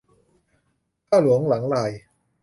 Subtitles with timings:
[1.07, 1.91] ข้าหลวงหลังลาย